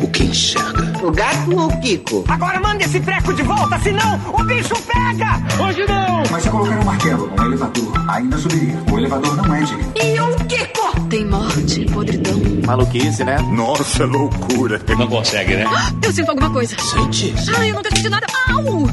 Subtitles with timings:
[0.00, 0.90] o que enxerga.
[1.06, 2.24] O gato ou o Kiko?
[2.28, 5.40] Agora manda esse treco de volta, senão o bicho pega!
[5.62, 6.22] Hoje não!
[6.30, 8.78] Mas se colocar um martelo, um elevador, ainda subiria.
[8.90, 9.92] O elevador não é digno.
[9.96, 11.00] E o Kiko?
[11.08, 12.40] Tem morte, podridão.
[12.66, 13.38] Maluquice, né?
[13.52, 14.80] Nossa, loucura.
[14.96, 15.64] Não consegue, né?
[16.02, 16.76] Eu sinto alguma coisa.
[16.78, 17.34] Sente.
[17.56, 18.26] Ai, eu não tô sentindo nada.
[18.48, 18.86] Au!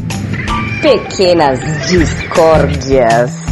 [0.82, 3.47] Pequenas discórdias.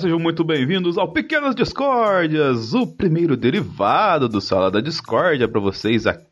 [0.00, 6.06] Sejam muito bem-vindos ao Pequenas Discórdias, o primeiro derivado do Sala da Discórdia para vocês
[6.06, 6.29] aqui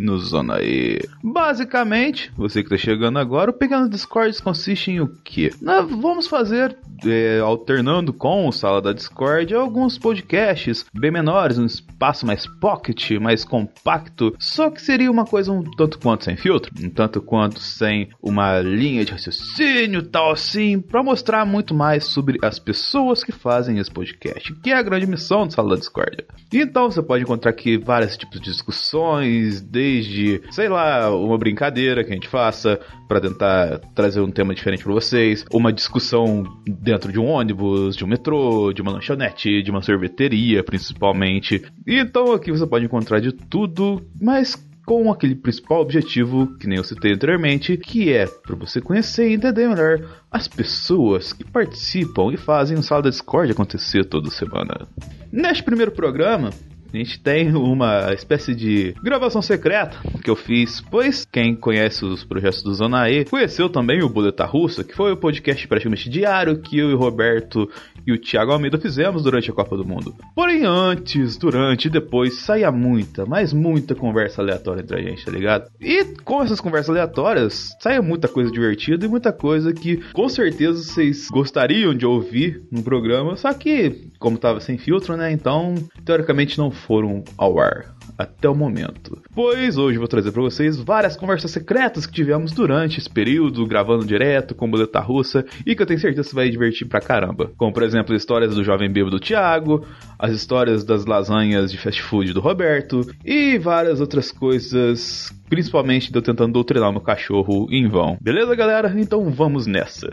[0.00, 0.98] no Zona E.
[1.22, 5.50] Basicamente, você que está chegando agora, o Pequenas Discórdias consiste em o quê?
[5.60, 11.66] Nós vamos fazer, é, alternando com o Sala da Discórdia, alguns podcasts bem menores, um
[11.66, 16.72] espaço mais pocket, mais compacto, só que seria uma coisa um tanto quanto sem filtro,
[16.80, 22.38] um tanto quanto sem uma linha de raciocínio, tal assim, para mostrar muito mais sobre
[22.42, 26.24] as pessoas que fazem esse podcast, que é a grande missão do Sala da Discórdia.
[26.52, 29.25] Então você pode encontrar aqui vários tipos de discussões,
[29.60, 34.82] desde, sei lá, uma brincadeira que a gente faça para tentar trazer um tema diferente
[34.82, 39.70] para vocês, uma discussão dentro de um ônibus, de um metrô, de uma lanchonete, de
[39.70, 41.62] uma sorveteria, principalmente.
[41.86, 46.84] Então aqui você pode encontrar de tudo, mas com aquele principal objetivo, que nem eu
[46.84, 52.36] citei anteriormente, que é para você conhecer e entender melhor as pessoas que participam e
[52.36, 54.86] fazem o Sala da Discord acontecer toda semana.
[55.32, 56.50] Neste primeiro programa,
[56.92, 62.24] a gente tem uma espécie de gravação secreta que eu fiz, pois quem conhece os
[62.24, 66.58] projetos do Zona E conheceu também o Boleta Russa, que foi o podcast praticamente diário
[66.58, 67.68] que eu e o Roberto
[68.06, 70.14] e o Thiago Almeida fizemos durante a Copa do Mundo.
[70.34, 75.30] Porém, antes, durante e depois saía muita, mas muita conversa aleatória entre a gente, tá
[75.30, 75.70] ligado?
[75.80, 80.82] E com essas conversas aleatórias, saia muita coisa divertida e muita coisa que com certeza
[80.82, 85.32] vocês gostariam de ouvir no programa, só que, como tava sem filtro, né?
[85.32, 89.20] Então, teoricamente não foram ao ar até o momento.
[89.34, 94.06] Pois hoje vou trazer para vocês várias conversas secretas que tivemos durante esse período, gravando
[94.06, 97.50] direto com boleta russa e que eu tenho certeza que vai divertir pra caramba.
[97.56, 99.84] Como por exemplo, histórias do jovem bêbado do Thiago,
[100.18, 106.18] as histórias das lasanhas de fast food do Roberto e várias outras coisas, principalmente de
[106.18, 108.16] eu tentando doutrinar meu cachorro em vão.
[108.20, 108.94] Beleza, galera?
[108.96, 110.08] Então vamos nessa.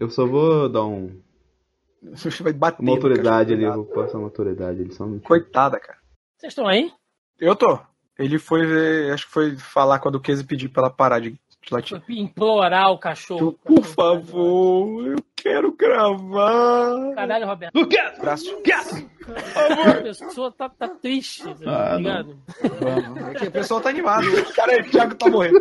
[0.00, 1.10] Eu só vou dar um
[2.42, 2.82] vai bater.
[2.82, 4.80] Uma autoridade ali, vou passar uma autoridade.
[4.80, 5.98] Eles são Coitada, cara.
[6.36, 6.90] Vocês estão aí?
[7.40, 7.78] Eu tô.
[8.18, 11.20] Ele foi ver, acho que foi falar com a Duquesa e pedir pra ela parar
[11.20, 11.38] de
[11.70, 12.02] latir.
[12.08, 13.52] Implorar o cachorro.
[13.64, 17.14] Por favor, eu quero gravar.
[17.14, 17.74] Caralho, Roberto.
[17.74, 18.20] Duquesa!
[18.20, 18.46] Braço.
[19.54, 22.36] A pessoa tá, tá triste, tá Ah, ligado?
[23.30, 24.26] É que a pessoa tá animada.
[24.26, 25.60] O cara, o Thiago tá morrendo.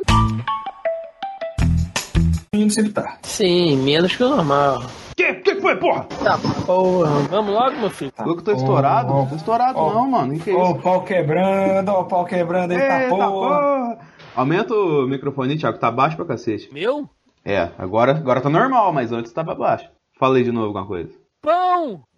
[2.69, 3.18] Sempre tá.
[3.23, 4.84] Sim, menos que o normal.
[5.16, 5.34] Que?
[5.35, 6.03] Que foi, porra?
[6.23, 7.09] Tá, porra.
[7.29, 8.12] Vamos logo, meu filho.
[8.25, 9.13] Eu que tô estourado?
[9.13, 10.40] Não tô estourado não, mano.
[10.40, 13.29] Que Ó o pau quebrando, ó o pau quebrando, eita, Eita, porra.
[13.31, 13.97] porra!
[14.35, 15.79] Aumenta o microfone, Thiago.
[15.79, 16.72] Tá baixo pra cacete.
[16.72, 17.09] Meu?
[17.44, 19.89] É, agora, agora tá normal, mas antes tava baixo.
[20.19, 21.12] Falei de novo alguma coisa.
[21.41, 22.03] Pão!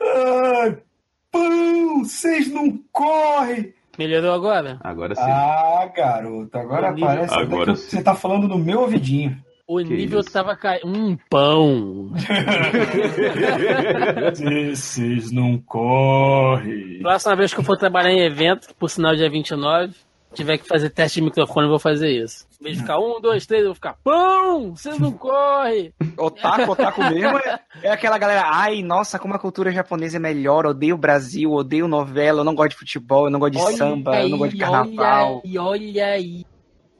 [0.00, 0.78] Ai,
[1.30, 3.72] pão, vocês não correm.
[4.00, 4.78] Melhorou agora?
[4.82, 5.20] Agora sim.
[5.22, 7.96] Ah, garoto, agora O nível- parece Agora que sim.
[7.98, 9.36] você tá falando no meu ouvidinho.
[9.68, 10.32] O Que nível isso?
[10.32, 10.86] tava caindo.
[10.88, 12.10] Um pão.
[14.74, 16.98] Vocês não correm.
[17.02, 19.94] Próxima vez que eu for trabalhar em evento, que por sinal dia 29,
[20.34, 22.46] tiver que fazer teste de microfone, eu vou fazer isso.
[22.60, 24.74] Em vez de ficar um, dois, três, eu vou ficar pão!
[24.76, 25.92] Vocês não correm!
[26.16, 30.66] Otaku, otaku mesmo é, é aquela galera, ai, nossa, como a cultura japonesa é melhor,
[30.66, 34.20] odeio o Brasil, odeio novela, eu não gosto de futebol, eu não gosto de samba,
[34.22, 35.36] eu não gosto de carnaval.
[35.36, 36.46] Olha aí, olha aí.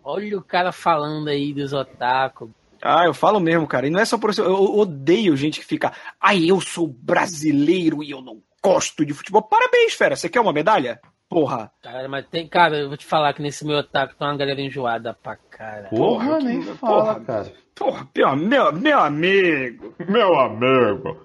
[0.02, 2.50] Olha o cara falando aí dos otaku.
[2.82, 3.86] Ah, eu falo mesmo, cara.
[3.86, 4.40] E não é só por isso.
[4.40, 5.92] Eu odeio gente que fica.
[6.20, 9.42] Ai, eu sou brasileiro e eu não gosto de futebol.
[9.42, 10.16] Parabéns, fera.
[10.16, 11.00] Você quer uma medalha?
[11.30, 11.70] Porra.
[11.80, 14.60] Cara, mas tem, cara, eu vou te falar que nesse meu otaku tem uma galera
[14.60, 15.88] enjoada pra cara.
[15.88, 17.24] Porra, Porra, nem que- fala, porra.
[17.24, 17.52] cara.
[17.74, 19.94] Porra, meu, meu, meu amigo.
[20.08, 21.24] Meu amigo.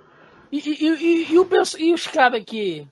[0.51, 1.47] E, e, e, e o
[1.79, 2.87] e os caras que,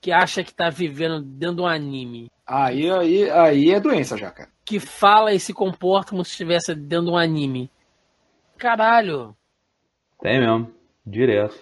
[0.00, 2.30] que acha que tá vivendo dentro de um anime?
[2.46, 4.48] Aí, aí, aí é doença já, cara.
[4.64, 7.68] Que fala e se comporta como se estivesse dentro de um anime.
[8.56, 9.36] Caralho.
[10.20, 10.72] Tem mesmo.
[11.04, 11.56] Direto.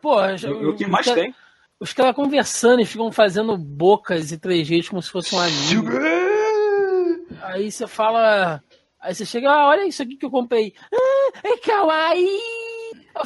[0.00, 1.34] Pô, O, o que mais cara- tem?
[1.78, 7.26] Os caras conversando e ficam fazendo bocas e trejeitos como se fosse um anime.
[7.42, 8.62] Aí você fala.
[9.00, 10.72] Aí você chega, ah, olha isso aqui que eu comprei.
[10.92, 12.38] Ah, é kawaii!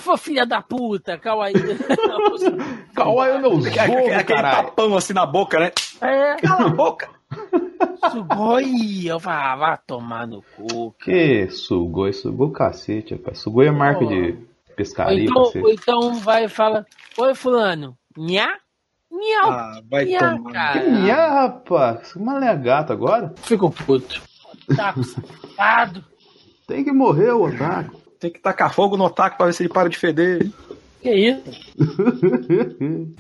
[0.06, 1.55] Ô, filha da puta, kawaii.
[2.94, 4.67] Kawaii é o meu Aquele, jogo, aquele caralho.
[4.67, 5.73] tapão assim na boca, né?
[6.00, 7.08] é, Cala a boca.
[8.11, 9.06] sugoi.
[9.06, 10.93] Eu falo, ah, vai tomar no cu.
[11.02, 13.38] Que sugoi, sugou o cacete, rapaz.
[13.38, 14.06] Sugoi é marca Pô.
[14.06, 14.37] de
[14.76, 15.25] pescaria.
[15.25, 16.87] então, ou então vai e fala:
[17.17, 17.97] Oi, Fulano.
[18.16, 18.56] Nhá?
[19.10, 19.50] Nhau.
[19.50, 20.52] Ah, vai Nhá, tomar.
[20.52, 20.80] cara.
[20.80, 22.12] Que minha, rapaz?
[22.12, 23.32] Que malé gato agora?
[23.42, 24.20] Fico puto.
[24.76, 26.04] Tá safado.
[26.66, 28.00] Tem que morrer o otaku.
[28.18, 30.50] Tem que tacar fogo no otaku pra ver se ele para de feder.
[31.02, 31.42] Que isso?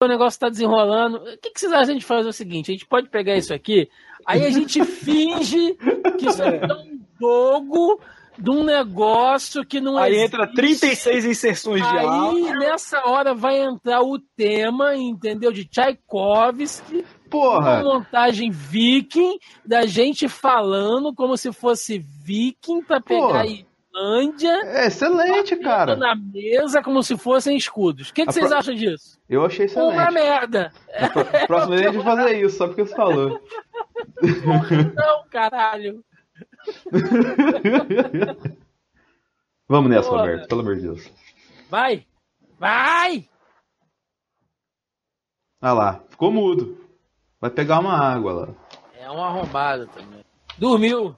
[0.00, 1.16] O negócio tá desenrolando.
[1.16, 2.70] O que, que vocês acham de fazer o seguinte?
[2.70, 3.88] A gente pode pegar isso aqui,
[4.26, 5.74] aí a gente finge
[6.18, 8.00] que isso é um jogo
[8.38, 10.26] de um negócio que não Aí existe.
[10.34, 15.52] entra 36 inserções de Aí, nessa hora, vai entrar o tema, entendeu?
[15.52, 17.82] De Tchaikovsky, uma Porra!
[17.82, 25.56] montagem viking, da gente falando como se fosse viking pra pegar a Islândia, É excelente,
[25.56, 25.94] cara.
[25.96, 28.10] na mesa como se fossem escudos.
[28.10, 29.18] O que, que vocês pro- acham disso?
[29.28, 30.12] Eu achei Uma excelente.
[30.14, 30.72] merda.
[31.46, 33.40] Próxima vez a gente vai fazer isso, só porque você falou.
[34.22, 36.04] Não, caralho.
[39.68, 40.20] Vamos nessa, Porra.
[40.22, 41.10] Roberto, pelo amor de Deus.
[41.70, 42.06] Vai!
[42.58, 43.28] Vai!
[45.60, 46.78] Ah lá, ficou mudo.
[47.40, 48.48] Vai pegar uma água lá.
[48.98, 50.24] É um arrombado também.
[50.58, 51.16] Dormiu.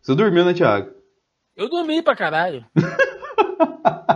[0.00, 0.90] Você dormiu, né, Thiago?
[1.56, 2.64] Eu dormi pra caralho.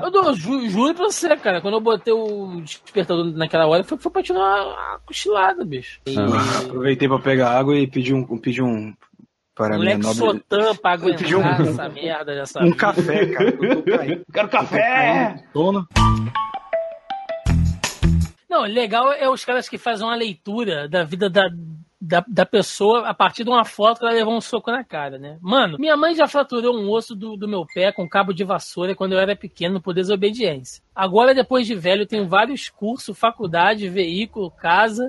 [0.02, 1.60] Eu dou, ju, juro pra você, cara.
[1.60, 6.00] Quando eu botei o despertador naquela hora, foi, foi pra tirar uma, uma cochilada, bicho.
[6.06, 6.60] E Ah.
[6.64, 8.94] Aproveitei pra pegar água e pedir um, pedir um
[9.56, 10.08] para um minha nobre...
[10.20, 13.48] Lexotan pra aguentar um- essa merda dessa Um café, cara.
[13.50, 14.24] Eu tô caindo.
[14.32, 15.88] Quero de sono.
[18.48, 21.48] Não, legal é os caras que fazem uma leitura da vida da,
[22.00, 25.18] da, da pessoa a partir de uma foto que ela levou um soco na cara,
[25.18, 25.38] né?
[25.40, 28.94] Mano, minha mãe já fraturou um osso do, do meu pé com cabo de vassoura
[28.94, 30.82] quando eu era pequeno por desobediência.
[30.94, 35.08] Agora, depois de velho, eu tenho vários cursos, faculdade, veículo, casa,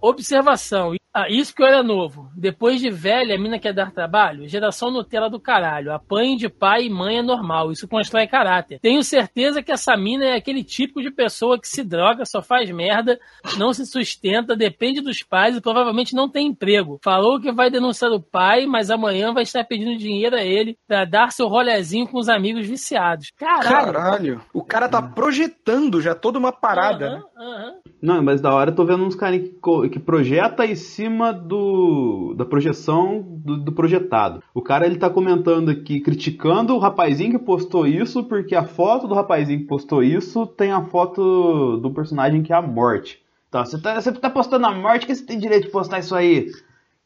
[0.00, 0.94] observação.
[1.16, 2.28] Ah, isso que eu era novo.
[2.36, 4.48] Depois de velha, a mina quer dar trabalho?
[4.48, 5.92] Geração Nutella do caralho.
[5.92, 7.70] Apanhe de pai e mãe é normal.
[7.70, 8.80] Isso constrói caráter.
[8.80, 12.68] Tenho certeza que essa mina é aquele tipo de pessoa que se droga, só faz
[12.68, 13.20] merda,
[13.56, 16.98] não se sustenta, depende dos pais e provavelmente não tem emprego.
[17.00, 21.04] Falou que vai denunciar o pai, mas amanhã vai estar pedindo dinheiro a ele pra
[21.04, 23.30] dar seu rolezinho com os amigos viciados.
[23.36, 23.92] Caralho.
[23.92, 24.40] Caralho.
[24.52, 27.22] O cara tá projetando já toda uma parada, né?
[27.36, 27.74] Aham, aham.
[28.02, 32.34] Não, mas da hora eu tô vendo uns caras que, que projeta em cima do
[32.34, 34.42] da projeção do, do projetado.
[34.54, 39.06] O cara ele tá comentando aqui, criticando o rapazinho que postou isso, porque a foto
[39.06, 43.22] do rapazinho que postou isso tem a foto do personagem que é a morte.
[43.48, 46.14] Então, você tá, você tá postando a morte, que você tem direito de postar isso
[46.14, 46.50] aí?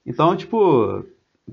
[0.06, 1.04] Então, tipo,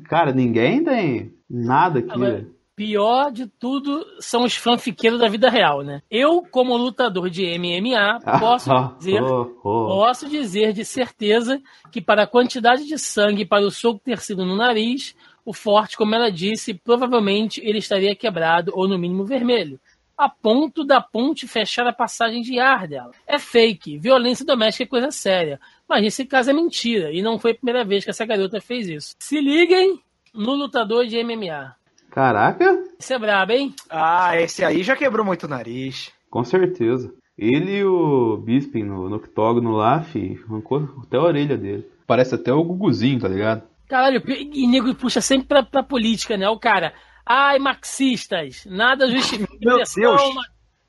[0.06, 2.12] cara, ninguém tem nada aqui.
[2.12, 6.02] Agora, pior de tudo são os fanfiqueiros da vida real, né?
[6.12, 9.88] Eu, como lutador de MMA, posso dizer, oh, oh.
[9.88, 11.62] posso dizer de certeza
[11.92, 15.54] que para a quantidade de sangue e para o soco ter sido no nariz, o
[15.54, 19.80] forte, como ela disse, provavelmente ele estaria quebrado ou no mínimo vermelho.
[20.18, 23.12] A ponto da ponte fechar a passagem de ar dela.
[23.28, 23.98] É fake.
[23.98, 25.60] Violência doméstica é coisa séria.
[25.88, 27.12] Mas esse caso é mentira.
[27.12, 29.14] E não foi a primeira vez que essa garota fez isso.
[29.20, 30.00] Se liguem
[30.34, 31.76] no lutador de MMA.
[32.16, 33.76] Caraca, Isso é brabo, hein?
[33.90, 36.14] Ah, esse aí já quebrou muito o nariz.
[36.30, 37.14] com certeza.
[37.38, 41.86] Ele e o Bisping no, no octógono lá, fi, arrancou até a orelha dele.
[42.08, 43.64] Parece até o Guguzinho, tá ligado?
[43.90, 46.48] Caralho, e nego puxa sempre pra, pra política, né?
[46.48, 46.94] O cara,
[47.26, 49.54] ai, marxistas, nada justifica.
[49.60, 50.34] Meu opressão, Deus.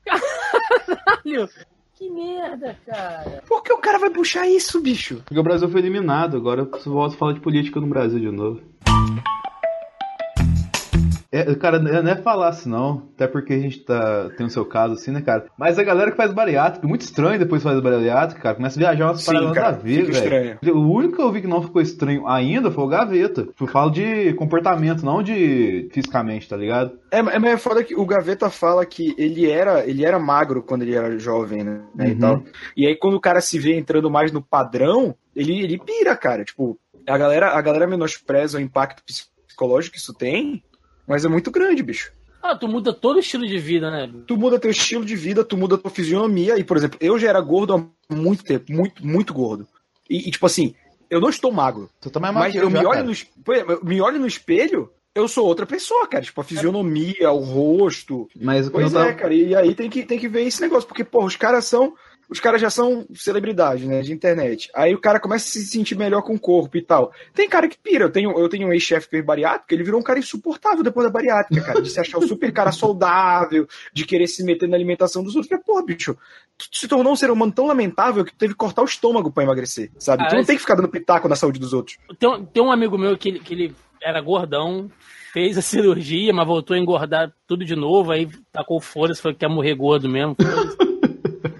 [0.87, 1.49] Caralho,
[1.95, 3.43] que merda, cara.
[3.45, 5.17] Por que o cara vai puxar isso, bicho?
[5.25, 8.31] Porque o Brasil foi eliminado, agora eu volto a falar de política no Brasil de
[8.31, 8.61] novo.
[11.31, 14.65] É, cara, não é é falasse não, até porque a gente tá, tem o seu
[14.65, 15.45] caso assim, né, cara?
[15.57, 19.05] Mas a galera que faz bariátrica, muito estranho depois faz bariátrica, cara, começa a viajar
[19.05, 20.59] umas paradas nada a ver, velho.
[20.73, 23.47] O único que eu vi que não ficou estranho ainda foi o Gaveta.
[23.59, 26.97] Eu falo de comportamento, não de fisicamente, tá ligado?
[27.11, 30.63] É, é, mas é foda que o Gaveta fala que ele era, ele era magro
[30.63, 31.81] quando ele era jovem, né?
[31.99, 32.19] E, Uhum.
[32.19, 32.43] tal.
[32.75, 36.43] e aí quando o cara se vê entrando mais no padrão, ele, ele pira, cara.
[36.45, 40.63] Tipo, a galera, a galera menospreza o impacto psicológico que isso tem,
[41.07, 42.11] mas é muito grande, bicho.
[42.41, 44.09] Ah, tu muda todo o estilo de vida, né?
[44.27, 46.57] Tu muda teu estilo de vida, tu muda tua fisionomia.
[46.57, 49.67] E, por exemplo, eu já era gordo há muito tempo, muito, muito gordo.
[50.09, 50.75] E, e, tipo assim,
[51.09, 51.89] eu não estou magro.
[51.99, 53.79] Tá mais Mas magro eu me, já, olho cara.
[53.81, 56.23] no, me olho no espelho, eu sou outra pessoa, cara.
[56.23, 58.29] Tipo, a fisionomia, o rosto.
[58.39, 59.33] Mas Pois é, cara.
[59.33, 61.93] E aí tem que, tem que ver esse negócio, porque, pô, os caras são.
[62.29, 64.69] Os caras já são celebridades, né, de internet.
[64.75, 67.13] Aí o cara começa a se sentir melhor com o corpo e tal.
[67.33, 68.03] Tem cara que pira.
[68.05, 71.07] Eu tenho, eu tenho um ex-chefe que fez bariátrica, ele virou um cara insuportável depois
[71.07, 71.81] da bariátrica, cara.
[71.81, 75.47] De se achar o super cara saudável, de querer se meter na alimentação dos outros.
[75.49, 76.17] Porque, pô, bicho,
[76.57, 79.31] tu se tornou um ser humano tão lamentável que tu teve que cortar o estômago
[79.31, 80.23] pra emagrecer, sabe?
[80.23, 81.97] Ah, tu não esse- tem que ficar dando pitaco na saúde dos outros.
[82.19, 84.91] Tem, um- tem um amigo meu que ele, que ele era gordão,
[85.31, 89.39] fez a cirurgia, mas voltou a engordar tudo de novo, aí tacou foda-se, falou que
[89.39, 90.35] quer morrer gordo mesmo.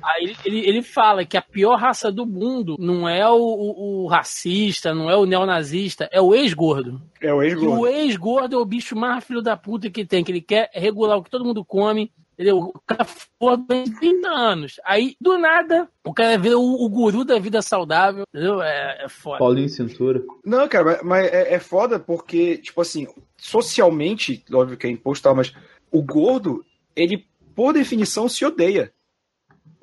[0.07, 4.07] Aí ele, ele, fala que a pior raça do mundo não é o, o- o
[4.07, 7.01] racista, não é o neonazista, é o ex-gordo.
[7.21, 7.81] É o Que ex-gordo.
[7.81, 11.17] o ex-gordo é o bicho mais filho da puta que tem, que ele quer regular
[11.17, 12.11] o que todo mundo come.
[12.39, 12.59] Entendeu?
[12.59, 14.79] O cara for tem 30 anos.
[14.85, 18.25] Aí, do nada, o cara vira o, o guru da vida saudável.
[18.31, 18.61] Entendeu?
[18.61, 19.39] É, é foda.
[19.39, 20.21] Paulinho Cintura.
[20.45, 25.23] Não, cara, mas, mas é, é foda porque, tipo assim, socialmente, óbvio que é imposto
[25.23, 25.51] tal, mas
[25.91, 26.63] o gordo,
[26.95, 28.93] ele, por definição, se odeia.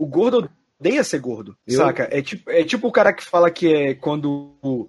[0.04, 2.06] O gordo odeia ser gordo, Eu- saca?
[2.12, 4.54] É tipo, é tipo o cara que fala que é quando.
[4.62, 4.86] o-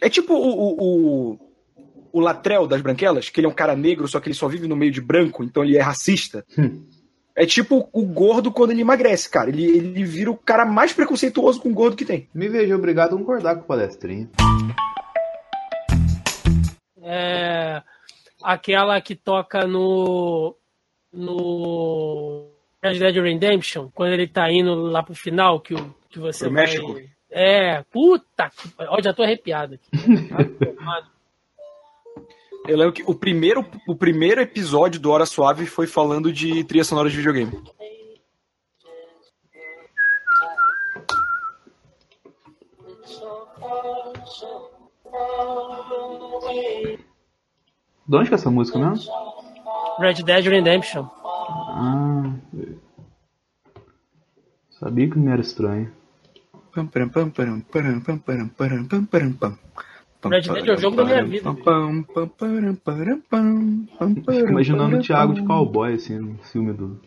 [0.00, 1.38] É tipo o, o, o,
[2.10, 4.66] o Latrell das Branquelas, que ele é um cara negro, só que ele só vive
[4.66, 6.42] no meio de branco, então ele é racista.
[7.34, 9.50] É tipo o gordo quando ele emagrece, cara.
[9.50, 12.30] Ele, ele vira o cara mais preconceituoso com o gordo que tem.
[12.32, 14.30] Me vejo obrigado a concordar com o palestrinho.
[17.02, 17.82] É,
[18.42, 20.56] aquela que toca no.
[21.12, 22.45] No.
[22.92, 26.54] Red Dead Redemption, quando ele tá indo lá pro final, que, o, que você Pro
[26.54, 26.64] vai.
[26.64, 27.00] México?
[27.30, 28.68] É, puta que.
[28.78, 29.88] Ó, já tô arrepiado aqui.
[32.66, 36.82] Eu lembro que o primeiro, o primeiro episódio do Hora Suave foi falando de trilha
[36.82, 37.52] sonora de videogame.
[48.08, 49.12] De onde que é essa música mesmo?
[49.98, 51.06] Red Dead Redemption.
[51.18, 52.34] Ah.
[54.78, 55.90] Sabia que não era estranho.
[60.28, 62.04] Red Dead é o jogo da minha vida, param,
[64.48, 67.00] Imaginando o Thiago de cowboy, assim, no filme do.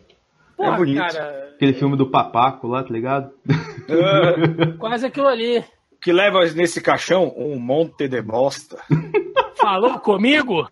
[0.56, 0.98] Porra, bonito.
[0.98, 3.30] cara, Aquele filme do papaco lá, tá ligado?
[3.88, 5.64] Ah, quase aquilo ali.
[6.00, 8.78] que leva nesse caixão um monte de bosta.
[9.56, 10.66] Falou comigo?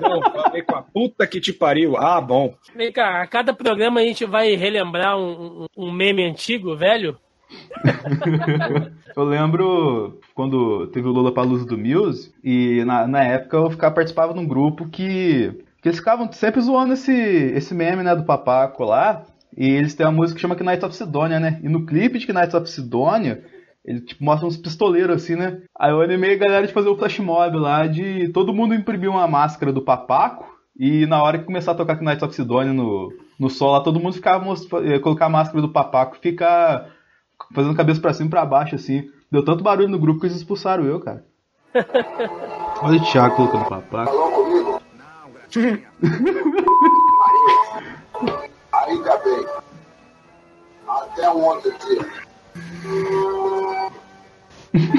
[0.00, 1.96] Não, falei com a puta que te pariu.
[1.96, 2.54] Ah, bom.
[2.74, 7.16] Vem cá, a cada programa a gente vai relembrar um, um- meme antigo, velho.
[9.16, 13.70] Eu lembro quando teve o Lula pra Luz do Muse, e na, na época eu
[13.70, 18.16] ficava, participava de um grupo que, que eles ficavam sempre zoando esse, esse meme, né,
[18.16, 19.24] do papaco lá,
[19.56, 22.32] e eles têm uma música que chama Knights of Sidonia, né, e no clipe de
[22.32, 23.44] Knights of Sidonia,
[23.84, 26.96] ele tipo, mostra uns pistoleiros assim, né, aí eu animei a galera de fazer o
[26.96, 31.44] flash mob lá, de todo mundo imprimir uma máscara do papaco, e na hora que
[31.44, 34.44] começar a tocar Knights of Sidonia no, no sol lá, todo mundo ficava
[34.84, 36.90] eh, colocar a máscara do papaco e ficar
[37.54, 39.08] fazendo cabeça pra cima e pra baixo, assim.
[39.30, 41.24] Deu tanto barulho no grupo que eles expulsaram eu, cara.
[42.82, 44.12] Olha o Thiago colocando papaco.
[48.72, 49.46] Ainda bem.
[50.86, 51.30] Até
[54.74, 54.92] aqui.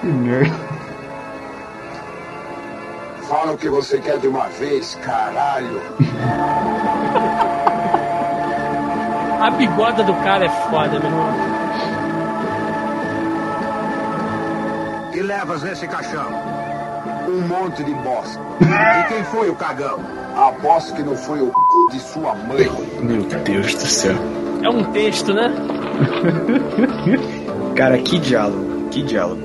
[0.00, 0.66] Que merda.
[3.28, 5.80] Fala o que você quer de uma vez, caralho.
[9.40, 11.34] A bigoda do cara é foda, meu irmão.
[15.12, 16.28] E levas nesse caixão?
[17.28, 18.40] Um monte de bosta.
[18.60, 19.98] E quem foi o cagão?
[20.36, 21.52] Aposto que não foi o c...
[21.96, 22.70] de sua mãe.
[23.00, 24.45] Meu Deus do céu.
[24.62, 25.52] É um texto, né?
[27.76, 28.88] Cara, que diálogo.
[28.90, 29.42] Que diálogo.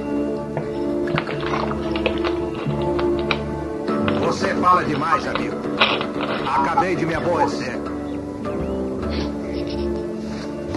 [4.21, 5.55] Você fala demais, amigo.
[6.47, 7.79] Acabei de me aborrecer.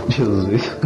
[0.09, 0.76] Jesus.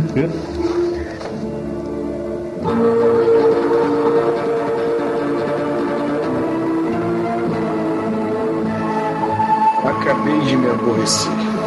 [9.85, 11.58] Acabei de me aborrecer.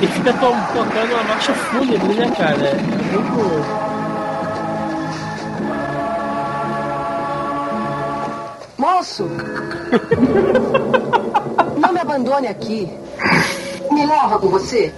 [0.00, 2.66] E fica to- tocando uma marcha fúnebre, né, cara?
[2.68, 3.88] É muito.
[8.76, 9.28] Moço!
[11.80, 12.88] Não me abandone aqui.
[13.90, 14.92] Me leva com você.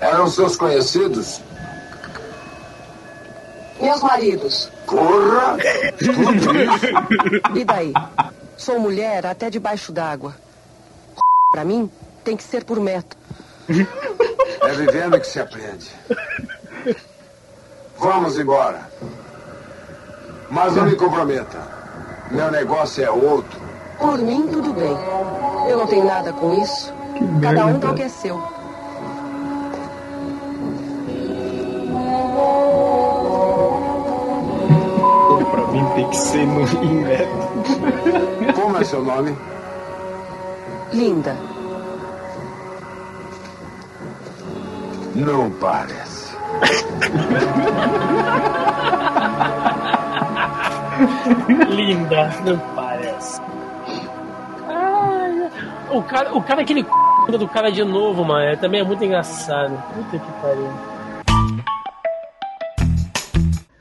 [0.00, 1.40] Eram seus conhecidos?
[3.80, 4.70] Meus maridos.
[4.86, 5.56] Porra!
[7.54, 7.92] E daí?
[8.56, 10.34] Sou mulher até debaixo d'água.
[11.50, 11.90] Pra mim,
[12.24, 13.16] tem que ser por método.
[13.68, 15.90] É vivendo que se aprende.
[17.98, 18.88] Vamos embora.
[20.50, 21.58] Mas não me comprometa.
[22.30, 23.60] Meu negócio é outro.
[23.98, 24.96] Por mim, tudo bem.
[25.68, 26.92] Eu não tenho nada com isso.
[27.42, 28.36] Cada um dá o que é seu.
[35.50, 36.66] Pra mim tem que ser no.
[38.52, 39.36] Como é seu nome?
[40.92, 41.55] Linda.
[45.16, 46.36] Não parece.
[51.70, 53.40] Linda, não parece.
[54.68, 55.50] Ai,
[55.90, 57.38] o cara, o cara é aquele c...
[57.38, 59.82] do cara de novo, mano, é, também é muito engraçado.
[59.94, 60.95] Puta que pariu.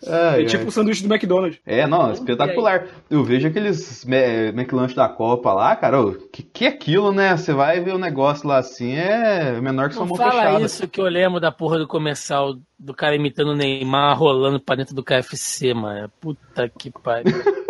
[0.07, 0.67] Ai, É tipo ai.
[0.67, 1.59] o sanduíche do McDonald's.
[1.65, 2.85] É, não, espetacular.
[3.09, 7.35] Eu vejo aqueles me- McLanche da Copa lá, cara, ô, que que é aquilo, né?
[7.37, 10.65] Você vai ver o negócio lá assim, é menor que sua mão fala fechada.
[10.65, 14.75] isso que eu lembro da porra do comercial do cara imitando o Neymar rolando pra
[14.75, 16.09] dentro do KFC, mano.
[16.19, 17.33] Puta que pariu.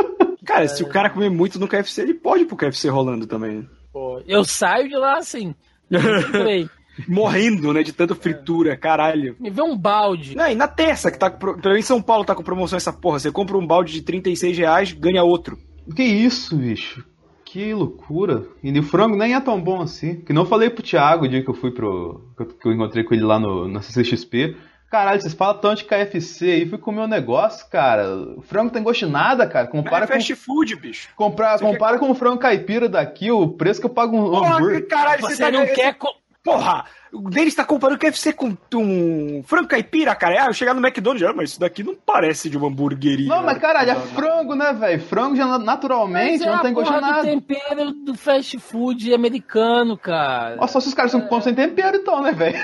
[0.46, 3.58] Cara, se o cara comer muito no KFC, ele pode ir pro KFC rolando também.
[3.62, 3.66] né?
[3.92, 5.56] Pô, eu saio de lá assim.
[6.32, 6.70] Falei,
[7.08, 7.84] Morrendo, né?
[7.84, 9.36] De tanta fritura, caralho.
[9.40, 10.36] Me vê um balde.
[10.36, 13.20] Não, e na terça, que tá com mim, São Paulo tá com promoção essa porra.
[13.20, 15.58] Você compra um balde de 36 reais, ganha outro.
[15.96, 17.06] Que isso, bicho?
[17.44, 18.44] Que loucura.
[18.62, 20.16] E o frango nem é tão bom assim.
[20.22, 22.22] Que não falei pro Thiago o dia que eu fui pro.
[22.60, 24.58] que eu- encontrei com ele lá no, na CCXP.
[24.92, 28.16] Caralho, vocês falam tanto de KFC aí, fui comer um negócio, cara.
[28.38, 29.68] O frango tem gosto de nada, cara.
[29.68, 30.14] Compara é com.
[30.14, 31.10] fast food, bicho.
[31.16, 34.88] Comprar, compara com o frango caipira daqui, o preço que eu pago um Porra, hambúrguer.
[34.88, 35.98] caralho, Você, você, tá não quer.
[36.46, 36.86] Porra!
[37.12, 40.44] O deles tá comparando KFC com um frango caipira, cara.
[40.44, 43.30] Ah, eu chegar no McDonald's, ah, mas isso daqui não parece de uma hamburgueria.
[43.30, 45.02] Não, mas caralho, é frango, né, velho?
[45.02, 47.28] Frango já naturalmente é não tem gosto de porra do nada.
[47.28, 50.58] tempero do fast food americano, cara.
[50.60, 52.58] Ó, só se os caras são comem sem tempero, então, né, velho?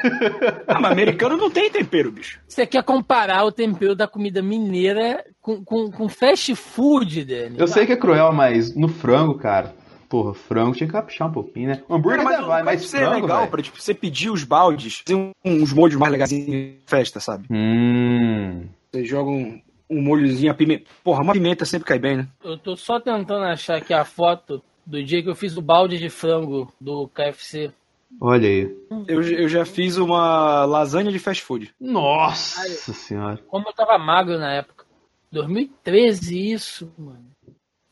[0.67, 2.39] Ah, mas americano não tem tempero, bicho.
[2.47, 7.55] Você quer comparar o tempero da comida mineira com, com, com fast food, Dani?
[7.57, 9.73] Eu sei que é cruel, mas no frango, cara.
[10.11, 11.83] Porra, frango tinha que caprichar um pouquinho, né?
[11.87, 13.51] O hambúrguer Cara, ainda vai, mas é frango, legal velho.
[13.51, 17.47] pra tipo, você pedir os baldes, fazer um- uns molhos mais legais em festa, sabe?
[17.49, 18.67] Hum.
[18.91, 20.83] Você joga um, um molhozinho, a pimenta.
[21.01, 22.27] Porra, uma pimenta sempre cai bem, né?
[22.43, 25.97] Eu tô só tentando achar aqui a foto do dia que eu fiz o balde
[25.97, 27.71] de frango do KFC.
[28.19, 28.75] Olha aí.
[29.07, 31.73] Eu, eu já fiz uma lasanha de fast food.
[31.79, 33.39] Nossa senhora.
[33.47, 34.83] Como eu tava magro na época.
[35.31, 37.31] 2013, isso, mano.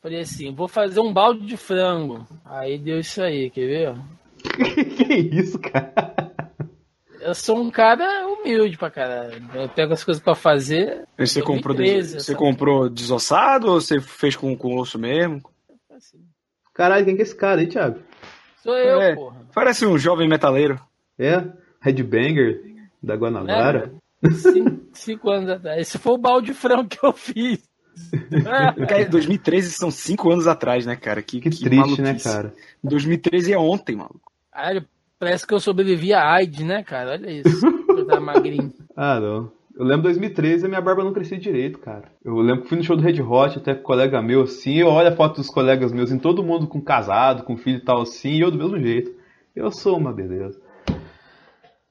[0.02, 2.26] Falei assim, vou fazer um balde de frango.
[2.44, 3.94] Aí deu isso aí, quer ver?
[4.96, 6.14] que isso, cara?
[7.20, 9.42] Eu sou um cara humilde pra caralho.
[9.54, 11.04] Eu pego as coisas pra fazer.
[11.18, 15.42] Aí Você comprou, 2013, des- você comprou desossado ou você fez com, com osso mesmo?
[16.72, 18.00] Caralho, quem que é esse cara aí, Thiago?
[18.62, 19.36] Sou eu, É, porra.
[19.54, 20.80] Parece um jovem metaleiro.
[21.18, 21.44] É?
[21.82, 22.62] Headbanger
[23.02, 23.92] da Guanabara?
[24.32, 25.80] Cinco, cinco anos atrás.
[25.82, 27.68] Esse foi o balde de frango que eu fiz.
[28.88, 31.22] Cara, 2013 são cinco anos atrás, né, cara?
[31.22, 32.24] Que, Que triste, né, maluquice.
[32.28, 32.54] cara?
[32.82, 34.32] 2013 é ontem, maluco.
[34.52, 34.84] Caralho,
[35.18, 37.12] parece que eu sobrevivi a AIDS, né, cara?
[37.12, 37.66] Olha isso.
[37.88, 38.72] Eu tava magrinho.
[38.96, 39.50] Ah, não.
[39.74, 42.12] Eu lembro 2013 a minha barba não crescia direito, cara.
[42.22, 44.74] Eu lembro que fui no show do Red Hot, até com um colega meu assim,
[44.74, 47.80] eu olho a foto dos colegas meus, em todo mundo com casado, com filho e
[47.80, 49.10] tal assim, e eu do mesmo jeito.
[49.56, 50.60] Eu sou uma beleza.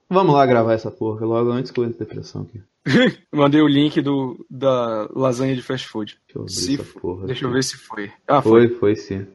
[0.07, 2.61] Vamos lá gravar essa porra, logo antes que eu entre depressão aqui.
[3.31, 6.17] Mandei o link do, da lasanha de fast food.
[6.25, 7.25] Deixa eu abrir Se f-.
[7.25, 8.11] Deixa eu ver se foi.
[8.27, 8.67] Ah, foi.
[8.67, 9.27] Foi, foi sim.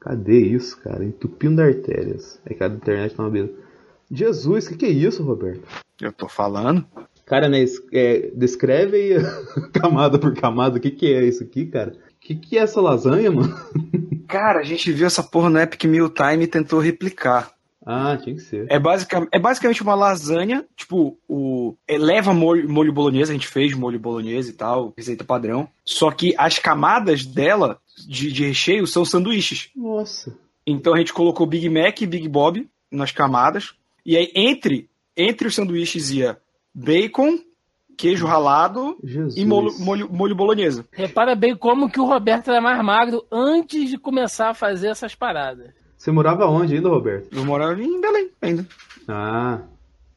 [0.00, 1.04] Cadê isso, cara?
[1.04, 2.40] Entupindo artérias.
[2.46, 3.52] É que a internet tá uma beleza.
[4.10, 5.62] Jesus, o que, que é isso, Roberto?
[6.00, 6.86] Eu tô falando.
[7.26, 9.12] Cara, né, é, descreve aí
[9.72, 11.92] camada por camada o que, que é isso aqui, cara.
[11.92, 13.54] O que, que é essa lasanha, mano?
[14.26, 17.50] Cara, a gente viu essa porra no Epic Meal Time e tentou replicar.
[17.90, 18.66] Ah, tinha que ser.
[18.70, 23.72] É, é basicamente uma lasanha, tipo, o é, leva molho, molho bolonhesa, a gente fez
[23.72, 25.66] molho bolonhesa e tal, receita padrão.
[25.86, 29.70] Só que as camadas dela, de, de recheio, são sanduíches.
[29.74, 30.36] Nossa.
[30.66, 33.72] Então a gente colocou Big Mac e Big Bob nas camadas.
[34.04, 36.36] E aí, entre, entre os sanduíches ia
[36.74, 37.38] bacon,
[37.96, 39.34] queijo ralado Jesus.
[39.34, 40.84] e molho, molho, molho bolonhesa.
[40.92, 45.14] Repara bem como que o Roberto era mais magro antes de começar a fazer essas
[45.14, 45.87] paradas.
[45.98, 47.28] Você morava onde ainda, Roberto?
[47.36, 48.64] Eu morava em Belém ainda.
[49.08, 49.62] Ah,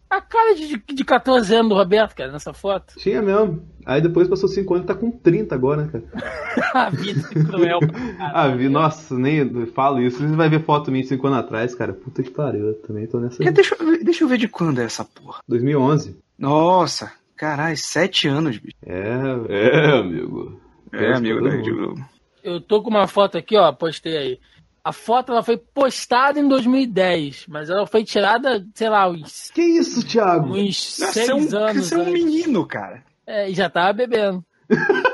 [0.10, 2.94] A cara de, de 14 anos do Roberto, cara, nessa foto.
[2.98, 3.66] tinha mesmo.
[3.86, 6.32] Aí depois passou 5 anos e tá com 30 agora, né, cara?
[6.76, 7.80] A vida é cruel.
[7.80, 8.18] pra caralho.
[8.36, 10.20] Ah, vi, nossa, nem falo isso.
[10.20, 11.94] Você vai ver foto minha de 5 anos atrás, cara.
[11.94, 13.44] Puta que pariu, eu também tô nessa.
[13.52, 15.40] Deixa, eu ver- deixa eu ver de quando é essa porra.
[15.48, 16.16] 2011.
[16.38, 18.76] Nossa, caralho, sete anos, bicho.
[18.86, 19.16] É,
[19.50, 20.60] é, amigo.
[20.94, 21.56] É, Pensa amigo todo da.
[21.56, 22.06] Rede Globo.
[22.44, 24.40] Eu tô com uma foto aqui, ó, postei aí.
[24.84, 29.62] A foto ela foi postada em 2010, mas ela foi tirada, sei lá, uns, Que
[29.62, 30.56] isso, Thiago?
[30.56, 31.88] uns Nossa, seis Você é um, anos.
[31.88, 32.14] você é um antes.
[32.14, 33.04] menino, cara.
[33.28, 34.44] É, e já tava bebendo.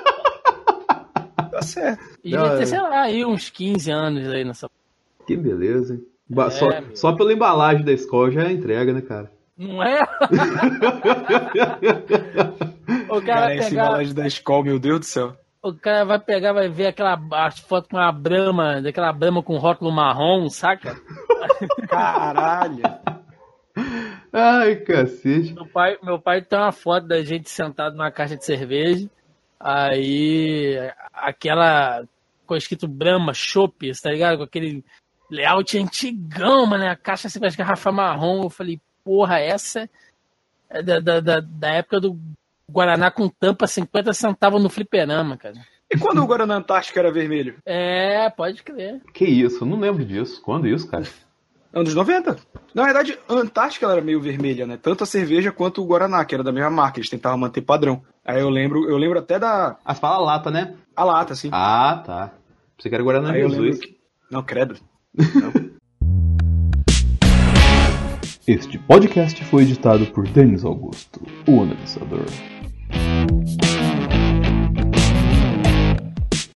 [1.51, 2.03] Tá certo.
[2.23, 2.65] E devia Não, ter, é.
[2.67, 4.69] sei lá, aí uns 15 anos aí nessa.
[5.25, 6.05] Que beleza, hein?
[6.45, 6.95] É, só, meu.
[6.95, 9.31] só pela embalagem da escola já é entrega, né, cara?
[9.57, 10.03] Não é?
[13.09, 15.35] o cara, Cara, vai essa pegar, embalagem da escola, meu Deus do céu.
[15.69, 19.57] O cara vai pegar, vai ver aquela as foto com a brama, daquela brama com
[19.57, 20.95] rótulo marrom, saca?
[21.87, 22.83] Caralho.
[24.33, 25.53] Ai, cacete.
[25.53, 29.09] Meu pai, meu pai tem uma foto da gente sentado numa caixa de cerveja.
[29.59, 30.75] Aí,
[31.13, 32.03] aquela
[32.45, 34.37] com escrito Brahma, Chopp, tá ligado?
[34.37, 34.83] Com aquele
[35.29, 38.43] layout antigão, mano, a caixa assim com as garrafas marrom.
[38.43, 39.89] Eu falei, porra, essa
[40.69, 42.19] é da, da, da, da época do
[42.69, 45.55] Guaraná com tampa 50 centavos no fliperama, cara.
[45.89, 47.55] E quando o Guaraná Antártica era vermelho?
[47.65, 49.01] É, pode crer.
[49.13, 49.63] Que isso?
[49.63, 50.41] Eu não lembro disso.
[50.41, 51.05] Quando isso, cara?
[51.73, 52.37] Anos 90.
[52.73, 54.77] Na verdade, a Antártica ela era meio vermelha, né?
[54.81, 56.99] Tanto a cerveja quanto o Guaraná, que era da mesma marca.
[56.99, 58.03] Eles tentavam manter padrão.
[58.25, 59.77] Aí eu lembro, eu lembro até da.
[59.85, 60.75] Ah, você fala lata, né?
[60.95, 61.49] A lata, assim.
[61.53, 62.33] Ah, tá.
[62.77, 63.65] Você quer Guaraná Aí eu Jesus.
[63.65, 63.97] lembro que...
[64.29, 64.77] Não, credo.
[68.47, 72.27] Este podcast foi editado por Denis Augusto, o analisador.